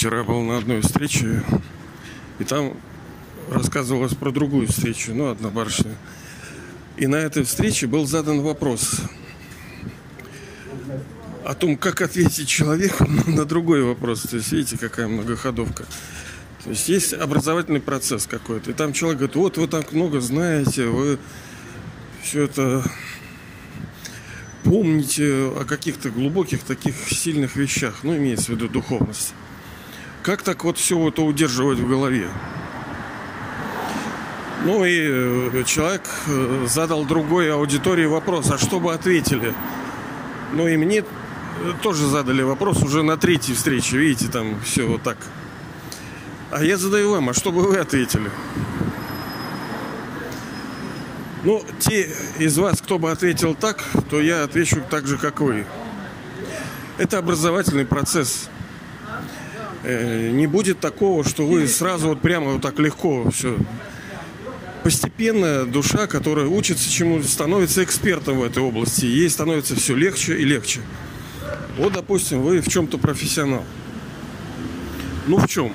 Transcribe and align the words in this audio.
Вчера 0.00 0.24
был 0.24 0.40
на 0.40 0.56
одной 0.56 0.80
встрече, 0.80 1.44
и 2.38 2.44
там 2.44 2.74
рассказывалось 3.50 4.14
про 4.14 4.30
другую 4.30 4.66
встречу, 4.66 5.12
ну, 5.12 5.28
одна 5.28 5.50
барышня. 5.50 5.94
И 6.96 7.06
на 7.06 7.16
этой 7.16 7.42
встрече 7.42 7.86
был 7.86 8.06
задан 8.06 8.40
вопрос 8.40 9.02
о 11.44 11.52
том, 11.54 11.76
как 11.76 12.00
ответить 12.00 12.48
человеку 12.48 13.04
на 13.26 13.44
другой 13.44 13.82
вопрос. 13.82 14.22
То 14.22 14.36
есть, 14.38 14.50
видите, 14.52 14.78
какая 14.78 15.06
многоходовка. 15.06 15.84
То 16.64 16.70
есть 16.70 16.88
есть 16.88 17.12
образовательный 17.12 17.82
процесс 17.82 18.26
какой-то. 18.26 18.70
И 18.70 18.72
там 18.72 18.94
человек 18.94 19.18
говорит, 19.18 19.36
вот 19.36 19.58
вы 19.58 19.68
так 19.68 19.92
много 19.92 20.22
знаете, 20.22 20.86
вы 20.86 21.18
все 22.22 22.44
это 22.44 22.82
помните 24.64 25.52
о 25.54 25.66
каких-то 25.68 26.08
глубоких 26.08 26.62
таких 26.62 26.94
сильных 27.10 27.54
вещах. 27.54 27.96
Ну, 28.02 28.16
имеется 28.16 28.46
в 28.46 28.48
виду 28.54 28.66
духовность. 28.66 29.34
Как 30.22 30.42
так 30.42 30.64
вот 30.64 30.76
все 30.76 31.08
это 31.08 31.22
удерживать 31.22 31.78
в 31.78 31.88
голове? 31.88 32.28
Ну 34.64 34.84
и 34.84 34.98
э, 35.00 35.64
человек 35.64 36.02
э, 36.26 36.66
задал 36.68 37.06
другой 37.06 37.50
аудитории 37.50 38.04
вопрос, 38.04 38.50
а 38.50 38.58
что 38.58 38.78
бы 38.78 38.92
ответили? 38.92 39.54
Ну 40.52 40.68
и 40.68 40.76
мне 40.76 41.02
тоже 41.82 42.06
задали 42.06 42.42
вопрос 42.42 42.82
уже 42.82 43.02
на 43.02 43.16
третьей 43.16 43.54
встрече, 43.54 43.96
видите, 43.96 44.30
там 44.30 44.60
все 44.62 44.86
вот 44.86 45.02
так. 45.02 45.16
А 46.50 46.62
я 46.62 46.76
задаю 46.76 47.12
вам, 47.12 47.30
а 47.30 47.34
что 47.34 47.52
бы 47.52 47.62
вы 47.62 47.78
ответили? 47.78 48.30
Ну, 51.42 51.64
те 51.78 52.14
из 52.38 52.58
вас, 52.58 52.82
кто 52.82 52.98
бы 52.98 53.10
ответил 53.10 53.54
так, 53.54 53.82
то 54.10 54.20
я 54.20 54.44
отвечу 54.44 54.82
так 54.90 55.06
же, 55.06 55.16
как 55.16 55.40
вы. 55.40 55.64
Это 56.98 57.16
образовательный 57.16 57.86
процесс. 57.86 58.50
Э, 59.82 60.30
не 60.30 60.46
будет 60.46 60.80
такого, 60.80 61.24
что 61.24 61.46
вы 61.46 61.66
сразу 61.66 62.08
вот 62.08 62.20
прямо 62.20 62.52
вот 62.52 62.62
так 62.62 62.78
легко 62.78 63.30
все. 63.30 63.56
Постепенно 64.82 65.64
душа, 65.64 66.06
которая 66.06 66.46
учится 66.46 66.90
чему 66.90 67.22
становится 67.22 67.82
экспертом 67.84 68.40
в 68.40 68.44
этой 68.44 68.62
области. 68.62 69.04
Ей 69.06 69.28
становится 69.28 69.74
все 69.76 69.94
легче 69.94 70.36
и 70.36 70.44
легче. 70.44 70.80
Вот, 71.76 71.92
допустим, 71.92 72.42
вы 72.42 72.60
в 72.60 72.68
чем-то 72.68 72.98
профессионал. 72.98 73.64
Ну, 75.26 75.36
в 75.36 75.46
чем? 75.48 75.72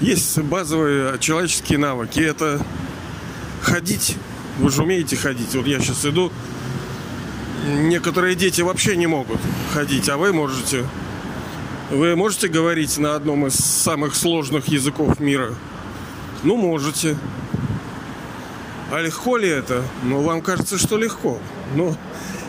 Есть 0.00 0.38
базовые 0.38 1.18
человеческие 1.18 1.78
навыки. 1.78 2.20
Это 2.20 2.64
ходить. 3.60 4.16
Вы 4.58 4.70
же 4.70 4.82
умеете 4.82 5.16
ходить. 5.16 5.54
Вот 5.54 5.66
я 5.66 5.80
сейчас 5.80 6.04
иду. 6.06 6.32
Некоторые 7.66 8.34
дети 8.34 8.62
вообще 8.62 8.96
не 8.96 9.06
могут 9.06 9.40
ходить, 9.72 10.08
а 10.08 10.16
вы 10.16 10.32
можете. 10.32 10.86
Вы 11.90 12.14
можете 12.14 12.46
говорить 12.46 12.98
на 12.98 13.16
одном 13.16 13.48
из 13.48 13.54
самых 13.54 14.14
сложных 14.14 14.68
языков 14.68 15.18
мира? 15.18 15.56
Ну, 16.44 16.56
можете. 16.56 17.18
А 18.92 19.00
легко 19.00 19.36
ли 19.36 19.48
это? 19.48 19.82
Ну, 20.04 20.22
вам 20.22 20.40
кажется, 20.40 20.78
что 20.78 20.96
легко. 20.96 21.40
Но 21.74 21.96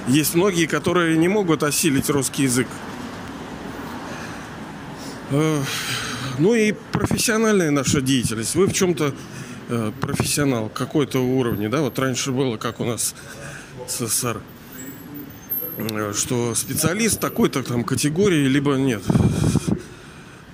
есть 0.07 0.35
многие, 0.35 0.67
которые 0.67 1.17
не 1.17 1.27
могут 1.27 1.63
осилить 1.63 2.07
русский 2.11 2.43
язык. 2.43 2.67
Э, 5.31 5.63
ну 6.37 6.53
и 6.53 6.73
профессиональная 6.91 7.71
наша 7.71 7.99
деятельность. 7.99 8.53
Вы 8.53 8.67
в 8.67 8.73
чем-то 8.73 9.11
э, 9.69 9.91
профессионал 9.99 10.69
какой-то 10.69 11.17
уровне, 11.17 11.67
да? 11.67 11.81
Вот 11.81 11.97
раньше 11.97 12.31
было, 12.31 12.57
как 12.57 12.79
у 12.79 12.85
нас 12.85 13.15
СССР 13.87 14.39
что 16.13 16.53
специалист 16.55 17.19
такой-то 17.19 17.63
там 17.63 17.83
категории, 17.83 18.47
либо 18.47 18.75
нет. 18.75 19.01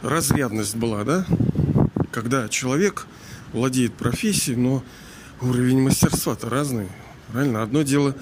Разрядность 0.02 0.76
была, 0.76 1.04
да? 1.04 1.26
Когда 2.12 2.48
человек 2.50 3.08
владеет 3.54 3.94
профессией, 3.94 4.58
но 4.58 4.84
уровень 5.42 5.82
мастерства-то 5.82 6.50
разный. 6.50 6.88
Правильно? 7.32 7.64
Одно 7.64 7.82
дело 7.82 8.16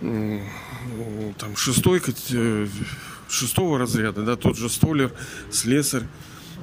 там 0.00 1.56
шестой, 1.56 2.02
э, 2.30 2.68
шестого 3.28 3.78
разряда, 3.78 4.22
да, 4.22 4.36
тот 4.36 4.56
же 4.56 4.68
столер, 4.68 5.12
слесарь. 5.50 6.04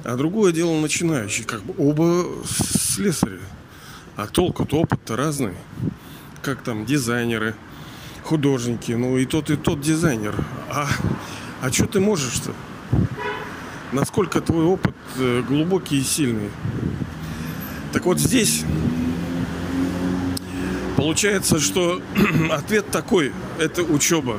А 0.04 0.16
другое 0.16 0.52
дело 0.52 0.78
начинающий, 0.80 1.44
как 1.44 1.62
бы 1.62 1.74
оба 1.78 2.26
слесаря. 2.46 3.40
А 4.16 4.26
толк-то 4.26 4.80
опыт-то 4.80 5.16
разный. 5.16 5.54
Как 6.42 6.62
там 6.62 6.86
дизайнеры– 6.86 7.54
художники, 8.26 8.92
ну 8.92 9.16
и 9.16 9.24
тот, 9.24 9.50
и 9.50 9.56
тот 9.56 9.80
дизайнер. 9.80 10.34
А, 10.68 10.88
а 11.62 11.72
что 11.72 11.86
ты 11.86 12.00
можешь-то? 12.00 12.52
Насколько 13.92 14.40
твой 14.40 14.64
опыт 14.64 14.94
э, 15.16 15.42
глубокий 15.48 16.00
и 16.00 16.02
сильный? 16.02 16.50
Так 17.92 18.04
вот 18.04 18.18
здесь 18.18 18.64
получается, 20.96 21.60
что 21.60 22.02
ответ 22.50 22.90
такой– 22.90 23.32
это 23.58 23.82
учеба. 23.82 24.38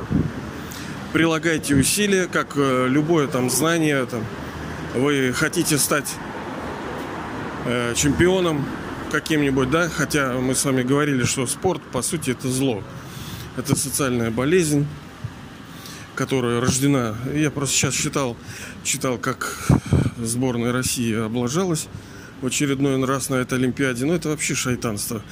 Прилагайте 1.14 1.74
усилия, 1.74 2.26
как 2.26 2.52
э, 2.56 2.86
любое 2.88 3.26
там 3.26 3.48
знание, 3.48 4.04
там, 4.04 4.22
вы 4.94 5.32
хотите 5.32 5.78
стать 5.78 6.14
э, 7.64 7.94
чемпионом 7.96 8.66
каким-нибудь, 9.10 9.70
да, 9.70 9.88
хотя 9.88 10.34
мы 10.34 10.54
с 10.54 10.62
вами 10.66 10.82
говорили, 10.82 11.24
что 11.24 11.46
спорт, 11.46 11.80
по 11.90 12.02
сути, 12.02 12.30
это 12.32 12.48
зло. 12.48 12.82
Это 13.58 13.74
социальная 13.74 14.30
болезнь, 14.30 14.86
которая 16.14 16.60
рождена. 16.60 17.16
Я 17.34 17.50
просто 17.50 17.74
сейчас 17.74 17.94
читал, 17.94 18.36
читал, 18.84 19.18
как 19.18 19.68
сборная 20.16 20.70
России 20.70 21.12
облажалась 21.12 21.88
в 22.40 22.46
очередной 22.46 23.04
раз 23.04 23.30
на 23.30 23.34
этой 23.34 23.58
Олимпиаде. 23.58 24.04
Ну, 24.04 24.14
это 24.14 24.28
вообще 24.28 24.54
шайтанство. 24.54 25.22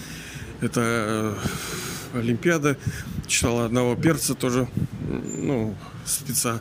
Это 0.60 0.80
э, 0.82 2.18
Олимпиада. 2.18 2.76
Читал 3.28 3.60
одного 3.60 3.94
перца 3.94 4.34
тоже, 4.34 4.66
ну, 5.08 5.76
спеца, 6.04 6.60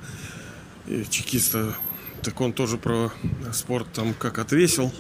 чекиста. 1.10 1.76
Так 2.22 2.40
он 2.42 2.54
тоже 2.54 2.78
про 2.78 3.12
спорт 3.54 3.88
там 3.92 4.14
как 4.14 4.38
отвесил. 4.38 4.94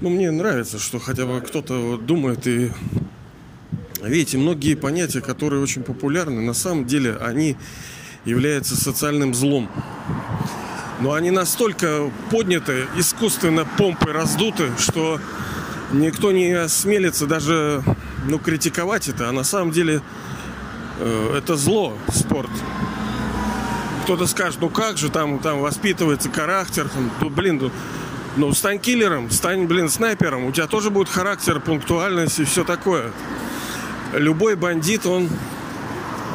Ну, 0.00 0.10
мне 0.10 0.30
нравится, 0.30 0.78
что 0.78 1.00
хотя 1.00 1.26
бы 1.26 1.40
кто-то 1.40 1.96
думает 1.96 2.46
и 2.46 2.70
Видите, 4.02 4.36
многие 4.36 4.74
понятия, 4.74 5.20
которые 5.20 5.62
очень 5.62 5.82
популярны, 5.82 6.40
на 6.40 6.54
самом 6.54 6.86
деле 6.86 7.16
они 7.20 7.56
являются 8.24 8.76
социальным 8.76 9.32
злом. 9.32 9.70
Но 11.00 11.12
они 11.12 11.30
настолько 11.30 12.10
подняты, 12.30 12.86
искусственно 12.96 13.64
помпой 13.64 14.12
раздуты, 14.12 14.70
что 14.78 15.20
никто 15.92 16.32
не 16.32 16.52
осмелится 16.52 17.26
даже 17.26 17.82
ну, 18.26 18.38
критиковать 18.38 19.08
это. 19.08 19.28
А 19.28 19.32
на 19.32 19.44
самом 19.44 19.70
деле 19.70 20.02
э, 20.98 21.34
это 21.36 21.56
зло, 21.56 21.96
спорт. 22.12 22.50
Кто-то 24.04 24.26
скажет, 24.26 24.60
ну 24.60 24.68
как 24.68 24.98
же, 24.98 25.10
там, 25.10 25.38
там 25.38 25.60
воспитывается 25.60 26.30
характер, 26.30 26.88
там, 26.88 27.10
ну, 27.20 27.30
блин, 27.30 27.58
ну, 27.60 27.70
ну 28.36 28.52
стань 28.52 28.80
киллером, 28.80 29.30
стань, 29.30 29.66
блин, 29.66 29.88
снайпером, 29.88 30.46
у 30.46 30.52
тебя 30.52 30.66
тоже 30.66 30.90
будет 30.90 31.08
характер, 31.08 31.60
пунктуальность 31.60 32.40
и 32.40 32.44
все 32.44 32.64
такое 32.64 33.12
любой 34.12 34.56
бандит, 34.56 35.06
он 35.06 35.28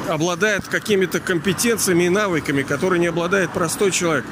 обладает 0.08 0.68
какими-то 0.68 1.20
компетенциями 1.20 2.06
и 2.06 2.10
навыками, 2.10 2.64
которые 2.64 3.00
не 3.00 3.08
обладает 3.08 3.52
простой 3.52 3.92
человек. 3.92 4.26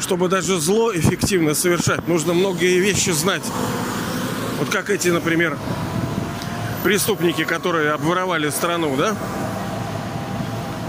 Чтобы 0.00 0.28
даже 0.28 0.60
зло 0.60 0.94
эффективно 0.94 1.54
совершать, 1.54 2.06
нужно 2.06 2.34
многие 2.34 2.78
вещи 2.78 3.10
знать. 3.10 3.42
Вот 4.58 4.68
как 4.68 4.90
эти, 4.90 5.08
например, 5.08 5.56
преступники, 6.84 7.44
которые 7.44 7.92
обворовали 7.92 8.50
страну, 8.50 8.94
да? 8.96 9.16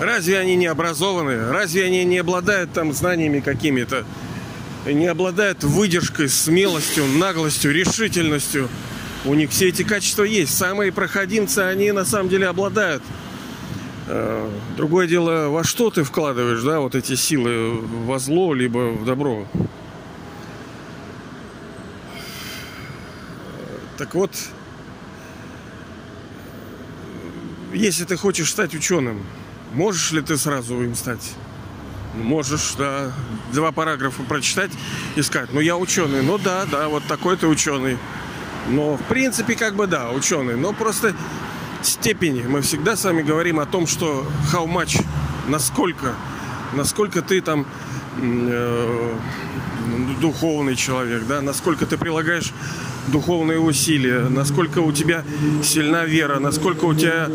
Разве 0.02 0.38
они 0.38 0.56
не 0.56 0.68
образованы? 0.68 1.50
Разве 1.50 1.86
они 1.86 2.04
не 2.06 2.20
обладают 2.20 2.74
там 2.74 2.94
знаниями 2.94 3.40
какими-то? 3.40 4.06
Не 4.86 5.08
обладают 5.08 5.64
выдержкой, 5.64 6.30
смелостью, 6.30 7.06
наглостью, 7.06 7.74
решительностью? 7.74 8.70
У 9.26 9.34
них 9.34 9.52
все 9.52 9.70
эти 9.70 9.84
качества 9.84 10.24
есть. 10.24 10.56
Самые 10.58 10.92
проходимцы, 10.92 11.60
они 11.60 11.92
на 11.92 12.06
самом 12.06 12.30
деле 12.30 12.48
обладают. 12.48 13.04
Э, 14.08 14.50
другое 14.78 15.08
дело, 15.08 15.50
во 15.50 15.64
что 15.64 15.90
ты 15.90 16.04
вкладываешь, 16.04 16.62
да, 16.62 16.80
вот 16.80 16.96
эти 16.96 17.16
силы, 17.16 17.82
во 17.82 18.20
зло, 18.20 18.54
либо 18.54 18.92
в 18.92 19.04
добро. 19.04 19.46
Так 23.98 24.14
вот, 24.14 24.32
если 27.74 28.06
ты 28.06 28.16
хочешь 28.16 28.50
стать 28.50 28.76
ученым, 28.76 29.26
можешь 29.74 30.12
ли 30.12 30.22
ты 30.22 30.38
сразу 30.38 30.82
им 30.84 30.96
стать? 30.96 31.34
Можешь, 32.16 32.76
да, 32.78 33.12
два 33.52 33.72
параграфа 33.72 34.24
прочитать 34.24 34.72
и 35.16 35.22
сказать, 35.22 35.50
ну 35.52 35.60
я 35.60 35.78
ученый, 35.78 36.22
ну 36.22 36.38
да, 36.38 36.66
да, 36.66 36.88
вот 36.88 37.04
такой 37.08 37.38
ты 37.38 37.48
ученый. 37.48 37.98
Но, 38.70 38.98
в 38.98 39.02
принципе, 39.04 39.56
как 39.56 39.76
бы 39.76 39.88
да, 39.88 40.12
ученый. 40.12 40.56
Но 40.56 40.74
просто 40.74 41.14
степени. 41.82 42.44
Мы 42.48 42.62
всегда 42.62 42.96
с 42.96 43.04
вами 43.04 43.22
говорим 43.22 43.60
о 43.60 43.66
том, 43.66 43.88
что 43.88 44.26
how 44.54 44.68
much, 44.68 45.04
насколько, 45.48 46.14
насколько 46.74 47.22
ты 47.22 47.42
там 47.42 47.66
э, 48.22 49.16
духовный 50.22 50.76
человек, 50.76 51.24
да, 51.28 51.42
насколько 51.42 51.86
ты 51.86 51.98
прилагаешь 51.98 52.52
духовные 53.08 53.60
усилия, 53.60 54.28
насколько 54.30 54.80
у 54.80 54.92
тебя 54.92 55.24
сильна 55.64 56.06
вера, 56.06 56.40
насколько 56.40 56.86
у 56.86 56.94
тебя 56.94 57.30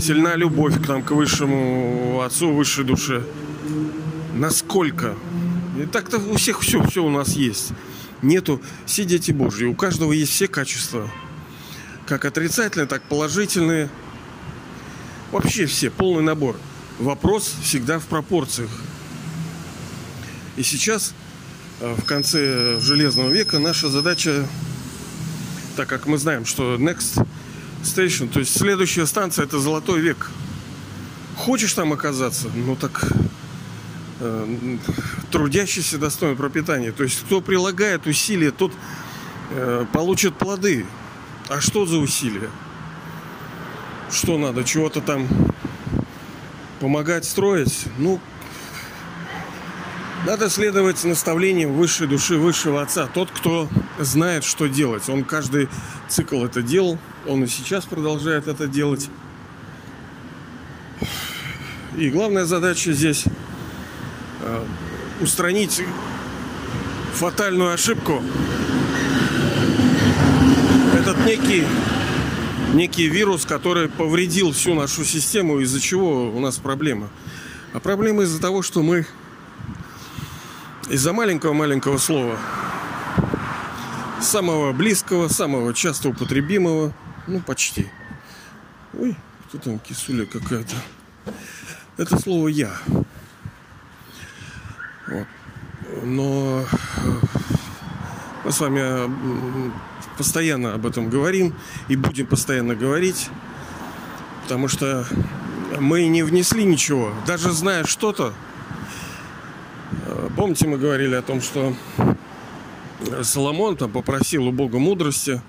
сильна 0.00 0.36
любовь 0.36 0.80
к, 0.80 0.86
там, 0.86 1.02
к 1.02 1.12
высшему 1.12 2.22
отцу, 2.24 2.52
высшей 2.52 2.84
душе. 2.84 3.22
Насколько. 4.34 5.14
И 5.80 5.86
так-то 5.86 6.18
у 6.18 6.36
всех 6.36 6.60
все, 6.60 6.82
все 6.82 7.02
у 7.02 7.10
нас 7.10 7.30
есть. 7.30 7.72
Нету 8.22 8.60
все 8.86 9.04
дети 9.04 9.32
Божьи. 9.32 9.66
У 9.66 9.74
каждого 9.74 10.12
есть 10.12 10.32
все 10.32 10.48
качества. 10.48 11.10
Как 12.06 12.24
отрицательные, 12.24 12.86
так 12.86 13.02
положительные. 13.02 13.90
Вообще 15.32 15.66
все, 15.66 15.90
полный 15.90 16.22
набор. 16.22 16.56
Вопрос 16.98 17.54
всегда 17.62 17.98
в 17.98 18.06
пропорциях. 18.06 18.70
И 20.56 20.62
сейчас, 20.62 21.12
э, 21.80 21.94
в 21.94 22.04
конце 22.04 22.80
Железного 22.80 23.28
века, 23.28 23.58
наша 23.58 23.90
задача, 23.90 24.46
так 25.76 25.88
как 25.88 26.06
мы 26.06 26.16
знаем, 26.16 26.46
что 26.46 26.76
Next 26.76 27.26
Station, 27.82 28.28
то 28.28 28.40
есть 28.40 28.56
следующая 28.56 29.06
станция, 29.06 29.44
это 29.44 29.58
Золотой 29.58 30.00
век. 30.00 30.30
Хочешь 31.36 31.74
там 31.74 31.92
оказаться? 31.92 32.48
Ну 32.54 32.76
так 32.76 33.12
трудящийся 35.30 35.98
достойный 35.98 36.36
пропитания. 36.36 36.92
То 36.92 37.02
есть 37.02 37.20
кто 37.24 37.40
прилагает 37.40 38.06
усилия, 38.06 38.50
тот 38.50 38.72
э, 39.50 39.84
получит 39.92 40.34
плоды. 40.36 40.86
А 41.48 41.60
что 41.60 41.86
за 41.86 41.98
усилия? 41.98 42.50
Что 44.10 44.38
надо? 44.38 44.64
Чего-то 44.64 45.00
там 45.00 45.28
помогать 46.80 47.24
строить? 47.24 47.86
Ну, 47.98 48.20
надо 50.24 50.50
следовать 50.50 51.04
наставлениям 51.04 51.74
высшей 51.74 52.08
души, 52.08 52.36
высшего 52.36 52.82
отца. 52.82 53.06
Тот, 53.06 53.30
кто 53.30 53.68
знает, 53.98 54.44
что 54.44 54.66
делать. 54.66 55.08
Он 55.08 55.22
каждый 55.24 55.68
цикл 56.08 56.44
это 56.44 56.62
делал. 56.62 56.98
Он 57.26 57.44
и 57.44 57.46
сейчас 57.46 57.84
продолжает 57.84 58.48
это 58.48 58.66
делать. 58.66 59.08
И 61.96 62.10
главная 62.10 62.44
задача 62.44 62.92
здесь 62.92 63.24
э, 63.26 63.30
устранить 65.20 65.82
фатальную 67.14 67.72
ошибку. 67.72 68.22
Этот 70.94 71.24
некий 71.24 71.64
некий 72.74 73.08
вирус, 73.08 73.46
который 73.46 73.88
повредил 73.88 74.52
всю 74.52 74.74
нашу 74.74 75.04
систему, 75.04 75.60
из-за 75.60 75.80
чего 75.80 76.30
у 76.30 76.40
нас 76.40 76.58
проблема. 76.58 77.08
А 77.72 77.80
проблема 77.80 78.22
из-за 78.24 78.40
того, 78.40 78.62
что 78.62 78.82
мы 78.82 79.06
из-за 80.88 81.12
маленького-маленького 81.12 81.98
слова, 81.98 82.38
самого 84.20 84.72
близкого, 84.72 85.28
самого 85.28 85.74
часто 85.74 86.10
употребимого, 86.10 86.92
ну 87.26 87.40
почти. 87.40 87.90
Ой, 88.98 89.16
кто 89.48 89.58
там 89.58 89.78
кисуля 89.78 90.26
какая-то. 90.26 90.76
Это 91.96 92.18
слово 92.20 92.48
«я». 92.48 92.72
Вот. 95.08 95.26
Но 96.02 96.60
э, 96.60 96.64
мы 98.44 98.52
с 98.52 98.60
вами 98.60 99.72
постоянно 100.16 100.74
об 100.74 100.86
этом 100.86 101.10
говорим 101.10 101.54
и 101.88 101.96
будем 101.96 102.26
постоянно 102.26 102.74
говорить, 102.74 103.28
потому 104.42 104.68
что 104.68 105.06
мы 105.78 106.06
не 106.06 106.22
внесли 106.22 106.64
ничего. 106.64 107.12
Даже 107.26 107.52
зная 107.52 107.84
что-то, 107.84 108.32
помните, 110.36 110.66
мы 110.68 110.78
говорили 110.78 111.14
о 111.14 111.22
том, 111.22 111.40
что 111.40 111.74
Соломон 113.22 113.76
там 113.76 113.90
попросил 113.90 114.46
у 114.46 114.52
Бога 114.52 114.78
мудрости. 114.78 115.40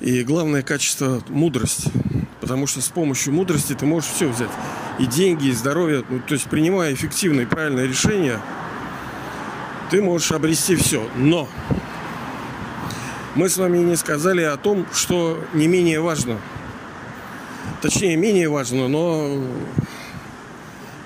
И 0.00 0.24
главное 0.24 0.62
качество– 0.62 1.22
мудрость. 1.28 1.86
Потому 2.40 2.66
что 2.66 2.80
с 2.80 2.88
помощью 2.88 3.32
мудрости 3.32 3.72
ты 3.74 3.86
можешь 3.86 4.10
все 4.10 4.28
взять. 4.28 4.50
И 4.98 5.06
деньги, 5.06 5.48
и 5.48 5.52
здоровье. 5.52 6.04
Ну, 6.08 6.20
то 6.20 6.34
есть, 6.34 6.46
принимая 6.46 6.92
эффективные 6.92 7.44
и 7.44 7.48
правильные 7.48 7.86
решения, 7.86 8.38
ты 9.90 10.02
можешь 10.02 10.32
обрести 10.32 10.76
все. 10.76 11.08
Но 11.16 11.48
мы 13.34 13.48
с 13.48 13.56
вами 13.56 13.78
не 13.78 13.96
сказали 13.96 14.42
о 14.42 14.56
том, 14.56 14.86
что 14.92 15.42
не 15.54 15.66
менее 15.66 16.00
важно. 16.00 16.38
Точнее, 17.80 18.16
менее 18.16 18.48
важно, 18.48 18.88
но 18.88 19.42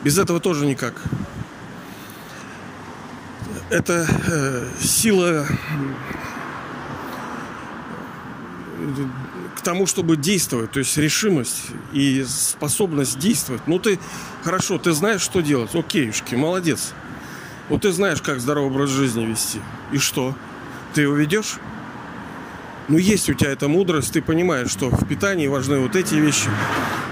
без 0.03 0.19
этого 0.19 0.41
тоже 0.41 0.67
никак. 0.67 0.95
Это 3.71 4.07
э, 4.29 4.69
сила 4.81 5.47
к 9.55 9.61
тому, 9.63 9.87
чтобы 9.87 10.17
действовать, 10.17 10.73
то 10.73 10.79
есть 10.79 10.97
решимость 10.97 11.67
и 11.93 12.25
способность 12.25 13.19
действовать. 13.19 13.63
Ну 13.67 13.79
ты 13.79 13.99
хорошо, 14.43 14.79
ты 14.79 14.93
знаешь, 14.93 15.21
что 15.21 15.41
делать. 15.41 15.75
Окейшки, 15.75 16.35
молодец. 16.35 16.93
Вот 17.69 17.83
ты 17.83 17.93
знаешь, 17.93 18.23
как 18.23 18.41
здоровый 18.41 18.71
образ 18.71 18.91
жизни 18.91 19.25
вести. 19.25 19.61
И 19.93 19.99
что? 19.99 20.35
Ты 20.95 21.03
его 21.03 21.15
ведешь? 21.15 21.59
ну, 22.89 22.99
есть 22.99 23.29
у 23.29 23.35
тебя 23.35 23.51
эта 23.51 23.69
мудрость, 23.69 24.13
ты 24.13 24.23
понимаешь, 24.23 24.71
что 24.71 24.91
в 24.91 25.07
питании 25.07 25.47
важны 25.47 25.79
вот 25.79 25.97
эти 25.97 26.15
вещи, 26.15 26.49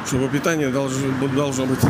чтобы 0.07 0.29
питание 0.29 0.69
должно, 0.69 1.29
должно 1.29 1.67
быть 1.67 1.81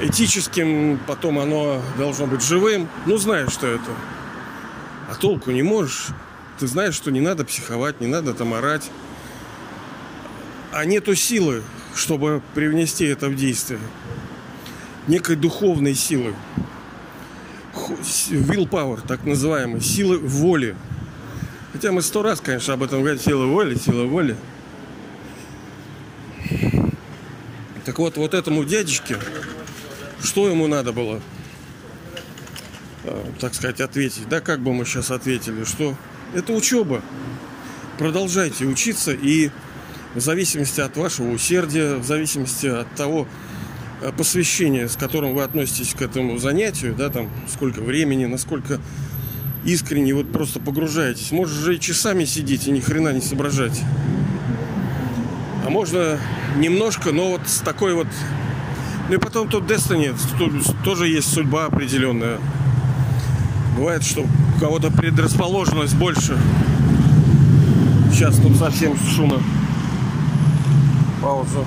этическим, 0.00 0.98
потом 1.06 1.38
оно 1.38 1.82
должно 1.98 2.26
быть 2.26 2.42
живым. 2.42 2.88
Ну, 3.06 3.16
знаешь, 3.16 3.52
что 3.52 3.66
это. 3.66 3.90
А 5.10 5.14
толку 5.14 5.50
не 5.50 5.62
можешь. 5.62 6.08
Ты 6.58 6.66
знаешь, 6.66 6.94
что 6.94 7.10
не 7.10 7.20
надо 7.20 7.44
психовать, 7.44 8.00
не 8.00 8.06
надо 8.06 8.32
там 8.34 8.54
орать. 8.54 8.90
А 10.72 10.84
нету 10.84 11.14
силы, 11.14 11.62
чтобы 11.94 12.42
привнести 12.54 13.04
это 13.04 13.28
в 13.28 13.36
действие. 13.36 13.80
Некой 15.08 15.36
духовной 15.36 15.94
силы. 15.94 16.34
Willpower, 18.30 19.06
так 19.06 19.24
называемой, 19.24 19.80
силы 19.80 20.18
воли. 20.18 20.76
Хотя 21.72 21.90
мы 21.90 22.02
сто 22.02 22.22
раз, 22.22 22.40
конечно, 22.40 22.74
об 22.74 22.84
этом 22.84 23.00
говорим. 23.00 23.20
Сила 23.20 23.46
воли, 23.46 23.74
сила 23.74 24.04
воли. 24.04 24.36
Так 27.84 27.98
вот, 27.98 28.16
вот 28.16 28.32
этому 28.32 28.64
дядечке, 28.64 29.18
что 30.22 30.48
ему 30.48 30.68
надо 30.68 30.92
было, 30.92 31.20
э, 33.02 33.24
так 33.40 33.54
сказать, 33.54 33.80
ответить? 33.80 34.28
Да, 34.28 34.40
как 34.40 34.60
бы 34.60 34.72
мы 34.72 34.86
сейчас 34.86 35.10
ответили, 35.10 35.64
что 35.64 35.94
это 36.34 36.52
учеба. 36.52 37.02
Продолжайте 37.98 38.66
учиться 38.66 39.12
и 39.12 39.50
в 40.14 40.20
зависимости 40.20 40.80
от 40.80 40.96
вашего 40.96 41.30
усердия, 41.30 41.96
в 41.96 42.04
зависимости 42.04 42.66
от 42.66 42.92
того 42.94 43.26
э, 44.00 44.12
посвящения, 44.16 44.88
с 44.88 44.96
которым 44.96 45.34
вы 45.34 45.42
относитесь 45.42 45.94
к 45.94 46.02
этому 46.02 46.38
занятию, 46.38 46.94
да, 46.94 47.08
там, 47.08 47.30
сколько 47.52 47.80
времени, 47.80 48.26
насколько 48.26 48.80
искренне 49.64 50.14
вот 50.14 50.30
просто 50.32 50.60
погружаетесь. 50.60 51.32
Можешь 51.32 51.56
же 51.56 51.76
и 51.76 51.80
часами 51.80 52.24
сидеть 52.24 52.66
и 52.66 52.70
ни 52.70 52.80
хрена 52.80 53.12
не 53.12 53.20
соображать. 53.20 53.80
А 55.66 55.70
можно 55.70 56.18
немножко, 56.56 57.12
но 57.12 57.30
вот 57.30 57.42
с 57.46 57.60
такой 57.60 57.94
вот... 57.94 58.08
Ну 59.08 59.14
и 59.14 59.18
потом 59.18 59.48
тут 59.48 59.64
Destiny, 59.64 60.14
тут 60.38 60.82
тоже 60.82 61.08
есть 61.08 61.32
судьба 61.32 61.66
определенная. 61.66 62.38
Бывает, 63.76 64.04
что 64.04 64.22
у 64.22 64.60
кого-то 64.60 64.90
предрасположенность 64.90 65.96
больше. 65.96 66.38
Сейчас 68.12 68.36
тут 68.36 68.56
совсем 68.56 68.96
шумно. 68.96 69.42
Паузу. 71.20 71.66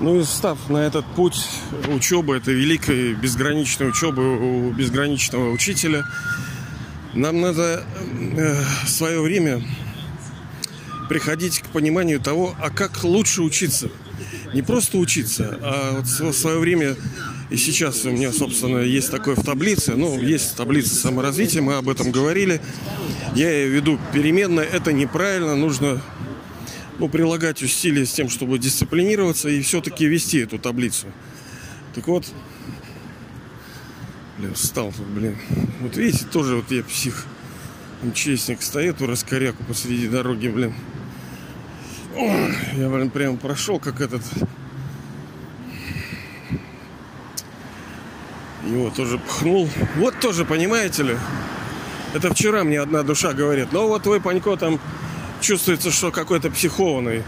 Ну 0.00 0.20
и 0.20 0.24
став 0.24 0.58
на 0.68 0.78
этот 0.78 1.04
путь 1.14 1.46
учебы, 1.88 2.36
это 2.36 2.52
великой 2.52 3.14
безграничной 3.14 3.88
учебы 3.88 4.68
у 4.68 4.72
безграничного 4.72 5.50
учителя, 5.50 6.04
нам 7.12 7.40
надо 7.40 7.84
э, 8.36 8.62
в 8.84 8.88
свое 8.88 9.20
время 9.20 9.62
приходить 11.08 11.60
к 11.60 11.66
пониманию 11.66 12.20
того, 12.20 12.54
а 12.60 12.70
как 12.70 13.04
лучше 13.04 13.42
учиться. 13.42 13.90
Не 14.54 14.62
просто 14.62 14.96
учиться, 14.96 15.58
а 15.60 15.96
вот 15.96 16.06
в 16.06 16.32
свое 16.32 16.58
время, 16.58 16.96
и 17.50 17.56
сейчас 17.56 18.04
у 18.04 18.10
меня, 18.10 18.32
собственно, 18.32 18.78
есть 18.78 19.10
такое 19.10 19.34
в 19.34 19.44
таблице, 19.44 19.94
ну, 19.96 20.20
есть 20.20 20.56
таблица 20.56 20.94
саморазвития, 20.94 21.62
мы 21.62 21.74
об 21.74 21.88
этом 21.88 22.10
говорили. 22.10 22.60
Я 23.34 23.50
ее 23.50 23.68
веду 23.68 23.98
переменно, 24.12 24.60
это 24.60 24.92
неправильно, 24.92 25.56
нужно 25.56 26.00
ну, 26.98 27.08
прилагать 27.08 27.62
усилия 27.62 28.06
с 28.06 28.12
тем, 28.12 28.28
чтобы 28.28 28.58
дисциплинироваться 28.58 29.48
и 29.48 29.60
все-таки 29.62 30.06
вести 30.06 30.38
эту 30.38 30.58
таблицу. 30.58 31.06
Так 31.94 32.06
вот, 32.06 32.24
Блин, 34.40 34.54
встал 34.54 34.90
тут, 34.90 35.06
блин. 35.08 35.36
Вот 35.80 35.98
видите, 35.98 36.24
тоже 36.24 36.56
вот 36.56 36.70
я 36.70 36.82
псих. 36.82 37.26
Честник 38.14 38.62
стоит 38.62 39.02
у 39.02 39.06
раскоряку 39.06 39.62
посреди 39.64 40.08
дороги, 40.08 40.48
блин. 40.48 40.72
Ой, 42.16 42.54
я, 42.78 42.88
блин, 42.88 43.10
прям 43.10 43.36
прошел, 43.36 43.78
как 43.78 44.00
этот... 44.00 44.22
Его 48.70 48.90
тоже 48.90 49.18
пхнул. 49.18 49.68
Вот 49.96 50.18
тоже, 50.20 50.44
понимаете 50.44 51.02
ли, 51.02 51.16
это 52.14 52.32
вчера 52.32 52.62
мне 52.62 52.80
одна 52.80 53.02
душа 53.02 53.32
говорит. 53.32 53.68
Ну 53.72 53.88
вот 53.88 54.06
вы, 54.06 54.20
Панько, 54.20 54.56
там 54.56 54.78
чувствуется, 55.40 55.90
что 55.90 56.12
какой-то 56.12 56.50
психованный. 56.50 57.24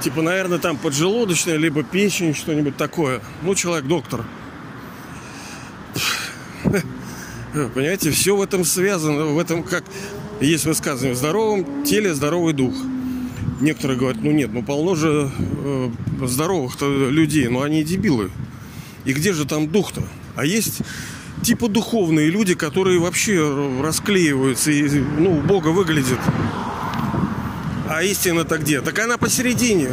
Типа, 0.00 0.22
наверное, 0.22 0.58
там 0.58 0.76
поджелудочная, 0.76 1.56
либо 1.56 1.82
печень, 1.82 2.34
что-нибудь 2.34 2.76
такое. 2.76 3.20
Ну, 3.42 3.54
человек 3.54 3.86
доктор. 3.86 4.24
Понимаете, 7.74 8.10
все 8.10 8.34
в 8.36 8.42
этом 8.42 8.64
связано, 8.64 9.26
в 9.26 9.38
этом 9.38 9.62
как 9.62 9.84
есть 10.40 10.64
высказывание, 10.64 11.14
в 11.14 11.18
здоровом 11.18 11.84
теле 11.84 12.14
здоровый 12.14 12.52
дух. 12.52 12.74
Некоторые 13.60 13.98
говорят, 13.98 14.22
ну 14.22 14.32
нет, 14.32 14.50
ну 14.52 14.62
полно 14.62 14.94
же 14.94 15.30
э, 15.38 15.90
здоровых-то 16.22 17.08
людей, 17.08 17.48
но 17.48 17.62
они 17.62 17.84
дебилы. 17.84 18.30
И 19.04 19.12
где 19.12 19.32
же 19.32 19.44
там 19.44 19.68
дух-то? 19.68 20.02
А 20.36 20.44
есть 20.44 20.80
типа 21.42 21.68
духовные 21.68 22.30
люди, 22.30 22.54
которые 22.54 22.98
вообще 22.98 23.80
расклеиваются 23.82 24.70
и, 24.70 24.88
ну, 24.88 25.40
Бога 25.40 25.68
выглядит. 25.68 26.18
А 27.88 28.02
истина-то 28.02 28.58
где? 28.58 28.80
Так 28.80 28.98
она 28.98 29.18
посередине. 29.18 29.90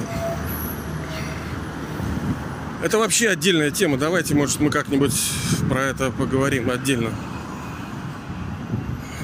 Это 2.81 2.97
вообще 2.97 3.29
отдельная 3.29 3.69
тема. 3.69 3.97
Давайте, 3.97 4.33
может, 4.33 4.59
мы 4.59 4.71
как-нибудь 4.71 5.13
про 5.69 5.83
это 5.83 6.09
поговорим 6.09 6.69
отдельно. 6.71 7.11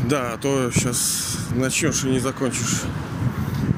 Да, 0.08 0.34
а 0.34 0.38
то 0.38 0.72
сейчас 0.72 1.38
начнешь 1.56 2.03
и 2.03 2.08
не 2.08 2.20
закончишь. 2.20 2.82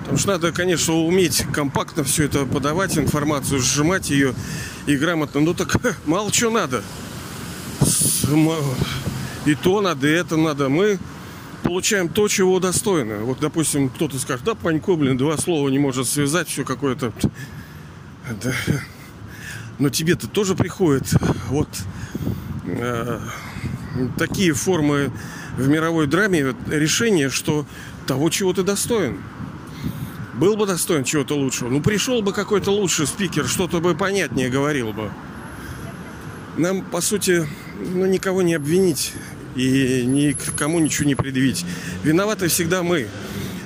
Потому 0.02 0.18
что 0.18 0.32
надо, 0.32 0.52
конечно, 0.52 0.96
уметь 0.96 1.46
компактно 1.54 2.04
все 2.04 2.26
это 2.26 2.46
подавать, 2.46 2.98
информацию, 2.98 3.60
сжимать 3.62 4.10
ее 4.10 4.34
и 4.90 4.98
грамотно. 4.98 5.42
Ну 5.42 5.54
так 5.54 5.78
мало 6.06 6.32
чего 6.32 6.52
надо. 6.52 6.84
И 9.46 9.56
то 9.56 9.82
надо, 9.82 10.08
и 10.08 10.12
это 10.12 10.36
надо. 10.36 10.70
Мы 10.70 11.00
получаем 11.64 12.10
то, 12.10 12.28
чего 12.28 12.60
достойны. 12.60 13.20
Вот, 13.20 13.40
допустим, 13.40 13.90
кто-то 13.90 14.18
скажет, 14.20 14.44
да, 14.46 14.56
Панько, 14.56 14.96
блин, 14.96 15.18
два 15.18 15.38
слова 15.38 15.70
не 15.70 15.80
может 15.80 16.08
связать, 16.08 16.48
все 16.48 16.64
какое-то... 16.64 17.14
Да. 18.44 18.54
Но 19.80 19.90
тебе-то 19.90 20.28
тоже 20.28 20.56
приходит 20.56 21.06
вот 21.48 21.70
э, 22.66 23.20
такие 24.18 24.54
формы 24.54 25.12
в 25.58 25.68
мировой 25.68 26.06
драме 26.06 26.54
решение, 26.68 27.30
что 27.30 27.66
того, 28.06 28.30
чего 28.30 28.54
ты 28.54 28.64
достоин. 28.64 29.20
Был 30.40 30.56
бы 30.56 30.66
достоин 30.66 31.04
чего-то 31.04 31.36
лучшего. 31.36 31.70
Ну, 31.70 31.82
пришел 31.82 32.22
бы 32.22 32.34
какой-то 32.34 32.72
лучший 32.72 33.08
спикер, 33.08 33.48
что-то 33.48 33.80
бы 33.80 33.96
понятнее 33.96 34.50
говорил 34.50 34.94
бы. 34.94 35.12
Нам, 36.58 36.82
по 36.82 37.02
сути, 37.02 37.48
ну, 37.94 38.06
никого 38.06 38.42
не 38.42 38.54
обвинить 38.54 39.14
и 39.56 40.04
никому 40.06 40.80
ничего 40.80 41.08
не 41.08 41.16
предъявить. 41.16 41.66
Виноваты 42.04 42.48
всегда 42.48 42.84
мы. 42.84 43.08